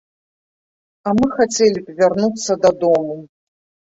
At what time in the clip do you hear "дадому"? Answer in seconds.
2.63-3.15